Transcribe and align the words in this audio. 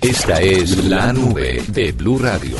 Esta 0.00 0.40
es 0.40 0.84
la 0.84 1.12
nube 1.12 1.60
de 1.68 1.90
Blue 1.90 2.18
Radio. 2.18 2.56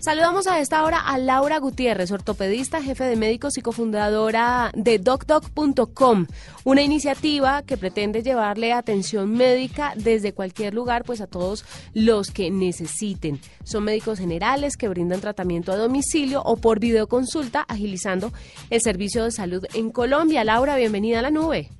Saludamos 0.00 0.46
a 0.46 0.60
esta 0.60 0.84
hora 0.84 1.00
a 1.00 1.16
Laura 1.16 1.58
Gutiérrez, 1.58 2.10
ortopedista, 2.10 2.82
jefe 2.82 3.04
de 3.04 3.16
médicos 3.16 3.56
y 3.56 3.62
cofundadora 3.62 4.70
de 4.74 4.98
DocDoc.com, 4.98 6.26
una 6.64 6.82
iniciativa 6.82 7.62
que 7.62 7.78
pretende 7.78 8.22
llevarle 8.22 8.74
atención 8.74 9.32
médica 9.32 9.94
desde 9.96 10.34
cualquier 10.34 10.74
lugar 10.74 11.04
pues 11.04 11.22
a 11.22 11.26
todos 11.26 11.64
los 11.94 12.30
que 12.30 12.50
necesiten. 12.50 13.40
Son 13.64 13.82
médicos 13.82 14.18
generales 14.18 14.76
que 14.76 14.88
brindan 14.88 15.22
tratamiento 15.22 15.72
a 15.72 15.76
domicilio 15.76 16.42
o 16.42 16.58
por 16.58 16.80
videoconsulta, 16.80 17.62
agilizando 17.62 18.30
el 18.68 18.82
servicio 18.82 19.24
de 19.24 19.30
salud 19.30 19.64
en 19.72 19.90
Colombia. 19.90 20.44
Laura, 20.44 20.76
bienvenida 20.76 21.20
a 21.20 21.22
la 21.22 21.30
nube. 21.30 21.70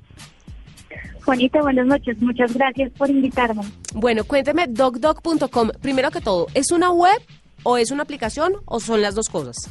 Juanita, 1.24 1.62
buenas 1.62 1.86
noches. 1.86 2.20
Muchas 2.20 2.54
gracias 2.54 2.92
por 2.92 3.08
invitarme. 3.08 3.62
Bueno, 3.94 4.24
cuénteme 4.24 4.66
docdoc.com. 4.68 5.70
Primero 5.80 6.10
que 6.10 6.20
todo, 6.20 6.46
¿es 6.54 6.70
una 6.70 6.90
web 6.90 7.20
o 7.62 7.78
es 7.78 7.90
una 7.90 8.02
aplicación 8.02 8.54
o 8.66 8.78
son 8.78 9.00
las 9.00 9.14
dos 9.14 9.28
cosas? 9.28 9.70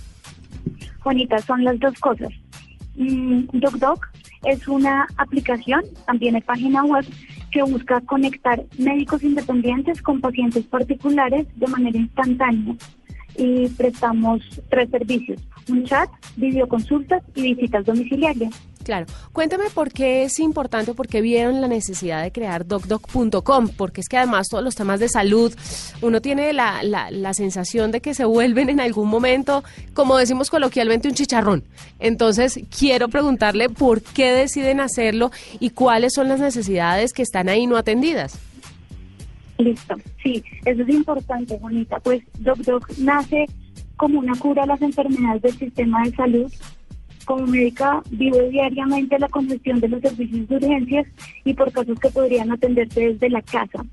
Juanita, 1.01 1.37
son 1.39 1.63
las 1.63 1.79
dos 1.79 1.97
cosas. 1.99 2.29
Mm, 2.95 3.45
DocDoc 3.53 4.07
es 4.45 4.67
una 4.67 5.07
aplicación, 5.17 5.83
también 6.05 6.35
es 6.35 6.43
página 6.43 6.83
web, 6.83 7.05
que 7.51 7.61
busca 7.61 8.01
conectar 8.01 8.63
médicos 8.77 9.23
independientes 9.23 10.01
con 10.01 10.21
pacientes 10.21 10.65
particulares 10.65 11.47
de 11.55 11.67
manera 11.67 11.97
instantánea 11.97 12.75
y 13.37 13.67
prestamos 13.69 14.41
tres 14.69 14.89
servicios, 14.89 15.41
un 15.69 15.83
chat, 15.85 16.09
videoconsultas 16.35 17.23
y 17.35 17.53
visitas 17.53 17.85
domiciliarias. 17.85 18.53
Claro. 18.83 19.05
Cuéntame 19.31 19.65
por 19.73 19.91
qué 19.91 20.23
es 20.23 20.39
importante, 20.39 20.93
por 20.93 21.07
qué 21.07 21.21
vieron 21.21 21.61
la 21.61 21.67
necesidad 21.67 22.21
de 22.21 22.31
crear 22.31 22.65
docdoc.com, 22.67 23.69
porque 23.77 24.01
es 24.01 24.07
que 24.07 24.17
además 24.17 24.47
todos 24.49 24.63
los 24.63 24.75
temas 24.75 24.99
de 24.99 25.09
salud, 25.09 25.53
uno 26.01 26.21
tiene 26.21 26.53
la, 26.53 26.83
la, 26.83 27.09
la, 27.11 27.33
sensación 27.33 27.91
de 27.91 28.01
que 28.01 28.13
se 28.13 28.25
vuelven 28.25 28.69
en 28.69 28.79
algún 28.79 29.09
momento, 29.09 29.63
como 29.93 30.17
decimos 30.17 30.49
coloquialmente, 30.49 31.07
un 31.07 31.15
chicharrón. 31.15 31.63
Entonces, 31.99 32.59
quiero 32.77 33.07
preguntarle 33.07 33.69
por 33.69 34.01
qué 34.01 34.31
deciden 34.31 34.79
hacerlo 34.79 35.31
y 35.59 35.71
cuáles 35.71 36.13
son 36.13 36.27
las 36.27 36.39
necesidades 36.39 37.13
que 37.13 37.21
están 37.23 37.49
ahí 37.49 37.67
no 37.67 37.77
atendidas. 37.77 38.39
Listo, 39.57 39.95
sí, 40.21 40.43
eso 40.65 40.81
es 40.81 40.89
importante, 40.89 41.57
bonita. 41.57 41.99
Pues 41.99 42.23
DocDoc 42.39 42.97
nace 42.97 43.45
como 43.97 44.19
una 44.19 44.35
cura 44.35 44.63
a 44.63 44.67
las 44.67 44.81
enfermedades 44.81 45.41
del 45.43 45.57
sistema 45.57 46.03
de 46.03 46.11
salud 46.11 46.51
como 47.25 47.47
médica 47.47 48.01
vivo 48.11 48.37
diariamente 48.49 49.19
la 49.19 49.29
congestión 49.29 49.79
de 49.79 49.87
los 49.87 50.01
servicios 50.01 50.47
de 50.47 50.55
urgencias 50.55 51.07
y 51.45 51.53
por 51.53 51.71
casos 51.71 51.99
que 51.99 52.09
podrían 52.09 52.51
atenderse 52.51 53.13
desde 53.13 53.29
la 53.29 53.41
casa. 53.41 53.85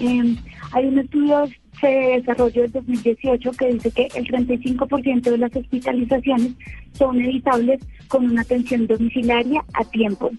Eh, 0.00 0.36
hay 0.72 0.86
un 0.86 0.98
estudio 0.98 1.46
se 1.80 1.88
desarrolló 1.88 2.64
en 2.64 2.72
2018 2.72 3.50
que 3.52 3.72
dice 3.72 3.90
que 3.90 4.08
el 4.14 4.26
35% 4.26 5.22
de 5.22 5.38
las 5.38 5.54
hospitalizaciones 5.54 6.52
son 6.92 7.20
evitables 7.20 7.80
con 8.08 8.24
una 8.24 8.42
atención 8.42 8.86
domiciliaria 8.86 9.64
a 9.74 9.84
tiempo. 9.84 10.30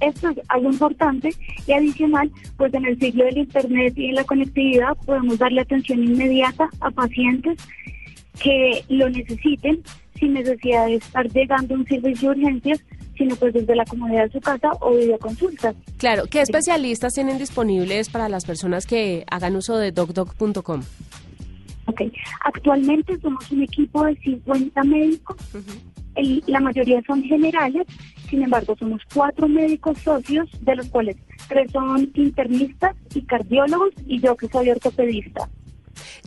esto 0.00 0.30
es 0.30 0.38
algo 0.48 0.72
importante 0.72 1.30
y 1.66 1.72
adicional, 1.72 2.30
pues 2.56 2.72
en 2.72 2.86
el 2.86 2.98
siglo 2.98 3.24
del 3.24 3.38
Internet 3.38 3.92
y 3.96 4.06
en 4.06 4.14
la 4.14 4.24
conectividad 4.24 4.96
podemos 5.04 5.38
darle 5.38 5.60
atención 5.60 6.02
inmediata 6.02 6.68
a 6.80 6.90
pacientes 6.90 7.58
que 8.42 8.82
lo 8.88 9.10
necesiten 9.10 9.82
sin 10.20 10.34
necesidad 10.34 10.86
de 10.86 10.96
estar 10.96 11.26
llegando 11.30 11.74
a 11.74 11.78
un 11.78 11.86
servicio 11.86 12.30
de 12.30 12.40
urgencias, 12.40 12.84
sino 13.16 13.34
pues 13.36 13.52
desde 13.52 13.74
la 13.74 13.84
comodidad 13.84 14.24
de 14.26 14.32
su 14.32 14.40
casa 14.40 14.70
o 14.80 14.94
videoconsultas. 14.94 15.74
Claro, 15.98 16.24
¿qué 16.30 16.42
especialistas 16.42 17.14
tienen 17.14 17.38
disponibles 17.38 18.08
para 18.08 18.28
las 18.28 18.44
personas 18.44 18.86
que 18.86 19.24
hagan 19.30 19.56
uso 19.56 19.76
de 19.76 19.90
docdoc.com? 19.90 20.82
Ok, 21.86 22.02
actualmente 22.44 23.18
somos 23.20 23.50
un 23.50 23.62
equipo 23.62 24.04
de 24.04 24.14
50 24.16 24.84
médicos, 24.84 25.36
la 26.46 26.60
mayoría 26.60 27.02
son 27.06 27.22
generales, 27.22 27.86
sin 28.28 28.42
embargo 28.42 28.76
somos 28.78 29.00
cuatro 29.12 29.48
médicos 29.48 29.98
socios, 29.98 30.48
de 30.60 30.76
los 30.76 30.88
cuales 30.88 31.16
tres 31.48 31.70
son 31.72 32.10
internistas 32.14 32.94
y 33.14 33.22
cardiólogos 33.22 33.90
y 34.06 34.20
yo 34.20 34.36
que 34.36 34.48
soy 34.48 34.70
ortopedista. 34.70 35.48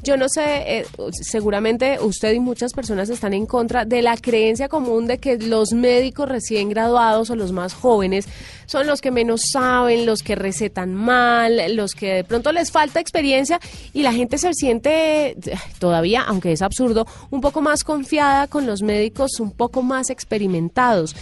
Yo 0.04 0.18
no 0.18 0.28
sé, 0.28 0.80
eh, 0.80 0.86
seguramente 1.22 1.98
usted 2.02 2.34
y 2.34 2.40
muchas 2.42 2.74
personas 2.74 3.10
están 3.10 3.34
en 3.34 3.46
contra 3.46 3.86
de 3.86 4.02
la 4.02 4.18
creencia 4.18 4.68
común 4.68 5.08
de 5.08 5.18
que 5.18 5.38
los 5.38 5.72
médicos 5.72 6.28
recién 6.28 6.68
graduados 6.68 7.30
o 7.30 7.38
los 7.38 7.54
más 7.54 7.74
jóvenes 7.74 8.28
son 8.66 8.86
los 8.86 9.00
que 9.00 9.12
menos 9.12 9.44
saben, 9.50 10.06
los 10.06 10.22
que 10.22 10.36
recetan 10.36 10.94
mal, 10.94 11.74
los 11.78 11.94
que 11.94 12.16
de 12.16 12.24
pronto 12.26 12.52
les 12.52 12.70
falta 12.70 13.00
experiencia 13.00 13.62
y 13.94 14.04
la 14.04 14.12
gente 14.12 14.38
se 14.38 14.54
siente 14.54 15.30
eh, 15.30 15.38
todavía, 15.80 16.24
aunque 16.24 16.52
es 16.52 16.62
absurdo, 16.62 17.08
un 17.32 17.40
poco 17.40 17.62
más 17.62 17.86
confiada 17.86 18.48
con 18.48 18.66
los 18.66 18.82
médicos 18.82 19.40
un 19.40 19.52
poco 19.52 19.84
más 19.84 20.10
experimentados. 20.10 21.16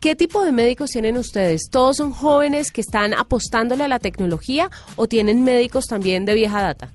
¿Qué 0.00 0.16
tipo 0.16 0.42
de 0.42 0.52
médicos 0.52 0.90
tienen 0.90 1.18
ustedes? 1.18 1.68
¿Todos 1.70 1.98
son 1.98 2.12
jóvenes 2.12 2.72
que 2.72 2.80
están 2.80 3.12
apostándole 3.12 3.84
a 3.84 3.88
la 3.88 3.98
tecnología 3.98 4.70
o 4.96 5.06
tienen 5.06 5.44
médicos 5.44 5.86
también 5.86 6.24
de 6.24 6.32
vieja 6.32 6.62
data? 6.62 6.92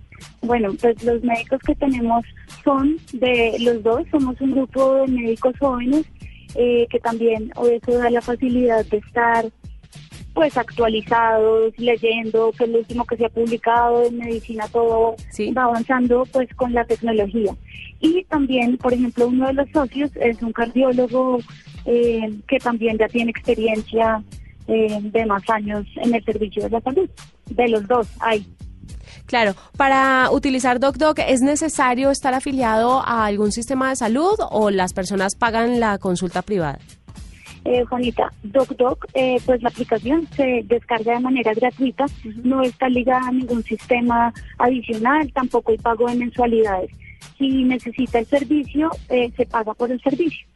Bueno, 0.48 0.74
pues 0.80 1.04
los 1.04 1.22
médicos 1.24 1.60
que 1.66 1.76
tenemos 1.76 2.26
son 2.64 2.98
de 3.14 3.58
los 3.60 3.84
dos, 3.84 4.02
somos 4.10 4.40
un 4.40 4.52
grupo 4.52 4.96
de 4.96 5.08
médicos 5.08 5.54
jóvenes 5.60 6.06
eh, 6.56 6.88
que 6.90 7.00
también 7.00 7.52
eso 7.52 7.98
da 7.98 8.10
la 8.10 8.22
facilidad 8.22 8.86
de 8.86 8.98
estar 8.98 9.46
pues 10.34 10.56
actualizados, 10.56 11.74
leyendo 11.78 12.52
que 12.58 12.68
lo 12.68 12.80
último 12.80 13.06
que 13.06 13.18
se 13.18 13.26
ha 13.26 13.30
publicado 13.30 14.06
en 14.06 14.20
medicina, 14.20 14.68
todo 14.72 15.16
va 15.56 15.64
avanzando 15.64 16.24
pues 16.32 16.48
con 16.56 16.74
la 16.74 16.86
tecnología. 16.86 17.56
Y 18.00 18.24
también, 18.26 18.78
por 18.78 18.94
ejemplo, 18.94 19.28
uno 19.28 19.48
de 19.48 19.54
los 19.54 19.70
socios 19.72 20.12
es 20.16 20.42
un 20.44 20.54
cardiólogo 20.54 21.40
eh, 21.86 22.32
que 22.48 22.60
también 22.60 22.98
ya 22.98 23.08
tiene 23.08 23.32
experiencia 23.32 24.24
eh, 24.68 25.00
de 25.02 25.26
más 25.26 25.50
años 25.50 25.88
en 25.96 26.14
el 26.14 26.24
servicio 26.24 26.64
de 26.64 26.70
la 26.70 26.82
salud. 26.82 27.10
De 27.50 27.68
los 27.68 27.88
dos 27.88 28.08
hay. 28.20 28.46
Claro, 29.28 29.56
para 29.76 30.32
utilizar 30.32 30.80
DocDoc 30.80 31.20
es 31.20 31.42
necesario 31.42 32.12
estar 32.12 32.34
afiliado 32.34 33.02
a 33.06 33.26
algún 33.26 33.52
sistema 33.52 33.90
de 33.90 33.98
salud 33.98 34.36
o 34.52 34.72
las 34.72 34.94
personas 34.94 35.36
pagan 35.36 35.82
la 35.82 35.98
consulta 35.98 36.42
privada. 36.42 36.80
Eh, 37.66 37.84
Juanita, 37.84 38.32
DocDoc, 38.44 39.06
eh, 39.14 39.42
pues 39.46 39.62
la 39.62 39.68
aplicación 39.68 40.26
se 40.34 40.64
descarga 40.64 41.16
de 41.16 41.20
manera 41.20 41.54
gratuita, 41.54 42.06
no 42.42 42.62
está 42.62 42.88
ligada 42.88 43.28
a 43.28 43.32
ningún 43.34 43.62
sistema 43.64 44.34
adicional, 44.58 45.30
tampoco 45.34 45.72
hay 45.72 45.78
pago 45.78 46.08
de 46.08 46.16
mensualidades. 46.16 46.90
Si 47.38 47.66
necesita 47.66 48.20
el 48.20 48.26
servicio, 48.28 48.90
eh, 49.10 49.30
se 49.36 49.46
paga 49.46 49.74
por 49.74 49.92
el 49.92 50.02
servicio. 50.02 50.48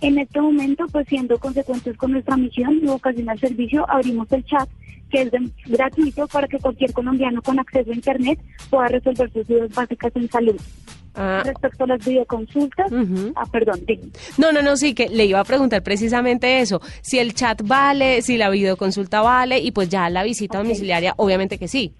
En 0.00 0.18
este 0.18 0.40
momento, 0.40 0.86
pues 0.90 1.06
siendo 1.08 1.36
consecuentes 1.38 1.94
con 1.98 2.12
nuestra 2.12 2.38
misión 2.38 2.78
y 2.82 2.86
vocación 2.86 3.28
al 3.28 3.38
servicio, 3.38 3.84
abrimos 3.90 4.32
el 4.32 4.42
chat 4.46 4.66
que 5.10 5.22
es 5.22 5.30
gratuito 5.66 6.26
para 6.28 6.48
que 6.48 6.58
cualquier 6.58 6.92
colombiano 6.92 7.42
con 7.42 7.58
acceso 7.58 7.90
a 7.90 7.94
Internet 7.94 8.38
pueda 8.70 8.88
resolver 8.88 9.30
sus 9.32 9.46
dudas 9.46 9.70
básicas 9.74 10.12
en 10.14 10.30
salud. 10.30 10.60
Ah. 11.14 11.42
Respecto 11.44 11.84
a 11.84 11.86
las 11.88 12.04
videoconsultas, 12.04 12.92
ah, 13.34 13.44
perdón, 13.50 13.80
No, 14.36 14.52
no, 14.52 14.62
no, 14.62 14.76
sí, 14.76 14.94
que 14.94 15.08
le 15.08 15.24
iba 15.24 15.40
a 15.40 15.44
preguntar 15.44 15.82
precisamente 15.82 16.60
eso, 16.60 16.80
si 17.02 17.18
el 17.18 17.34
chat 17.34 17.60
vale, 17.66 18.22
si 18.22 18.36
la 18.36 18.50
videoconsulta 18.50 19.20
vale 19.20 19.58
y 19.58 19.72
pues 19.72 19.88
ya 19.88 20.08
la 20.10 20.22
visita 20.22 20.58
domiciliaria, 20.58 21.14
obviamente 21.16 21.58
que 21.58 21.66
sí. 21.66 21.92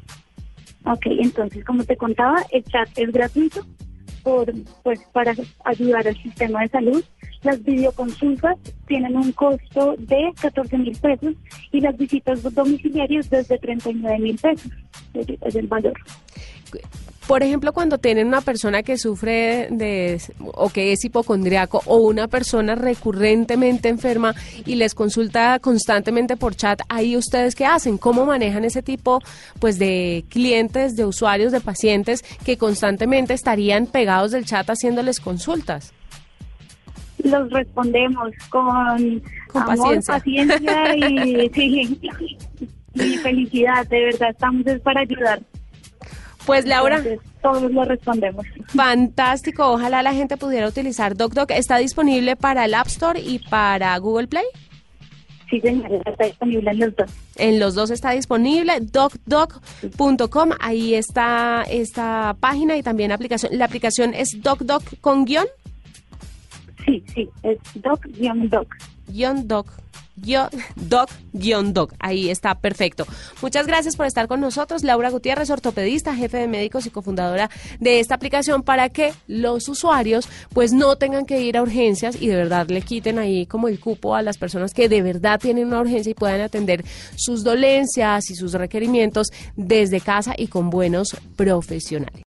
Ok, 0.85 1.07
entonces, 1.07 1.65
como 1.65 1.83
te 1.85 1.97
contaba, 1.97 2.37
el 2.53 2.63
chat 2.65 2.89
es 2.97 3.11
gratuito 3.11 3.67
por, 4.23 4.53
pues, 4.85 5.01
para 5.13 5.35
ayudar 5.65 6.07
al 6.07 6.23
sistema 6.23 6.61
de 6.61 6.69
salud 6.69 7.05
las 7.43 7.63
videoconsultas 7.63 8.57
tienen 8.87 9.17
un 9.17 9.33
costo 9.33 9.95
de 9.99 10.33
14 10.41 10.79
mil 10.79 10.99
pesos 10.99 11.35
y 11.73 11.81
las 11.81 11.97
visitas 11.97 12.43
domiciliarias 12.55 13.29
desde 13.31 13.59
39 13.59 14.19
mil 14.19 14.39
pesos. 14.39 14.71
Es 15.15 15.55
el 15.55 15.67
valor. 15.67 15.95
Por 17.29 17.43
ejemplo, 17.43 17.75
cuando 17.75 17.99
tienen 17.99 18.27
una 18.27 18.41
persona 18.41 18.83
que 18.83 18.97
sufre 18.97 19.69
de 19.71 20.19
o 20.39 20.71
que 20.71 20.93
es 20.93 21.05
hipocondriaco 21.05 21.83
o 21.85 21.99
una 21.99 22.27
persona 22.27 22.75
recurrentemente 22.75 23.91
enferma 23.91 24.35
y 24.65 24.77
les 24.77 24.95
consulta 24.95 25.59
constantemente 25.59 26.39
por 26.39 26.57
chat, 26.57 26.81
ahí 26.89 27.19
ustedes 27.19 27.55
qué 27.55 27.67
hacen? 27.67 27.99
¿Cómo 27.99 28.25
manejan 28.25 28.65
ese 28.65 28.83
tipo 28.83 29.21
pues 29.61 29.79
de 29.79 30.25
clientes, 30.31 30.97
de 30.97 31.05
usuarios, 31.05 31.53
de 31.53 31.61
pacientes 31.61 32.25
que 32.47 32.57
constantemente 32.57 33.35
estarían 33.35 33.87
pegados 33.87 34.31
del 34.31 34.47
chat 34.47 34.67
haciéndoles 34.71 35.21
consultas? 35.21 35.93
Los 37.25 37.51
respondemos 37.51 38.33
con, 38.51 39.23
paciencia, 39.53 40.23
y, 42.95 43.17
felicidad. 43.19 43.87
De 43.87 44.05
verdad, 44.05 44.31
estamos 44.31 44.65
para 44.83 45.01
ayudar. 45.01 45.41
Pues 46.47 46.67
Laura. 46.67 47.03
todos 47.43 47.71
lo 47.71 47.85
respondemos. 47.85 48.47
Fantástico. 48.69 49.67
Ojalá 49.71 50.03
la 50.03 50.15
gente 50.15 50.37
pudiera 50.37 50.67
utilizar 50.67 51.15
DocDoc. 51.17 51.51
¿Está 51.51 51.77
disponible 51.77 52.37
para 52.37 52.65
el 52.65 52.75
App 52.75 52.87
Store 52.87 53.21
y 53.21 53.39
para 53.39 53.97
Google 53.99 54.29
Play? 54.29 54.47
Sí, 55.51 55.61
señora, 55.61 56.03
está 56.05 56.25
disponible 56.25 56.71
en 56.71 56.79
los 56.79 56.97
dos. 56.97 57.11
En 57.37 57.59
los 57.59 57.75
dos 57.75 57.91
está 57.91 58.11
disponible, 58.11 58.81
docdoc.com, 58.81 60.51
ahí 60.61 60.95
está 60.95 61.65
esta 61.71 62.37
página 62.39 62.77
y 62.77 62.83
también 62.83 63.13
aplicación. 63.13 63.57
¿La 63.57 63.65
aplicación 63.65 64.13
es 64.13 64.43
docdoc 64.43 64.83
con 65.01 65.25
guion? 65.25 65.47
Sí, 66.89 67.05
sí, 67.15 67.29
es 67.43 67.59
doc-doc. 67.75 68.75
Doc. 69.45 69.73
Doc, 70.77 71.11
doc. 71.73 71.95
Ahí 72.01 72.31
está, 72.31 72.55
perfecto. 72.57 73.07
Muchas 73.43 73.67
gracias 73.67 73.95
por 73.95 74.07
estar 74.07 74.27
con 74.27 74.41
nosotros. 74.41 74.83
Laura 74.83 75.11
Gutiérrez, 75.11 75.51
ortopedista, 75.51 76.15
jefe 76.15 76.39
de 76.39 76.49
médicos 76.49 76.87
y 76.87 76.91
cofundadora 76.91 77.51
de 77.79 78.01
esta 78.01 78.15
aplicación 78.15 78.63
para 78.63 78.89
que 78.89 79.13
los 79.27 79.69
usuarios 79.69 80.29
pues 80.53 80.73
no 80.73 80.97
tengan 80.97 81.27
que 81.27 81.43
ir 81.43 81.57
a 81.57 81.63
urgencias 81.63 82.21
y 82.21 82.27
de 82.27 82.37
verdad 82.37 82.69
le 82.69 82.83
quiten 82.83 83.19
ahí 83.19 83.47
como 83.47 83.69
el 83.69 83.79
cupo 83.79 84.15
a 84.15 84.23
las 84.23 84.39
personas 84.39 84.75
que 84.75 84.89
de 84.89 85.03
verdad 85.03 85.39
tienen 85.39 85.69
una 85.69 85.81
urgencia 85.81 86.11
y 86.11 86.15
puedan 86.15 86.41
atender 86.41 86.85
sus 87.15 87.45
dolencias 87.45 88.31
y 88.31 88.35
sus 88.35 88.53
requerimientos 88.55 89.29
desde 89.57 90.01
casa 90.01 90.35
y 90.37 90.49
con 90.49 90.71
buenos 90.71 91.17
profesionales. 91.37 92.17